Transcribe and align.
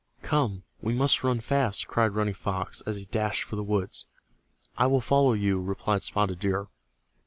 "Come, 0.23 0.63
we 0.81 0.93
must 0.95 1.23
ran 1.23 1.41
fast!" 1.41 1.87
cried 1.87 2.15
Running 2.15 2.33
Fox, 2.33 2.81
as 2.87 2.95
he 2.95 3.05
dashed 3.05 3.43
for 3.43 3.55
the 3.55 3.61
woods. 3.61 4.07
"I 4.75 4.87
will 4.87 4.99
follow 4.99 5.33
you," 5.33 5.61
replied 5.61 6.01
Spotted 6.01 6.39
Deer. 6.39 6.65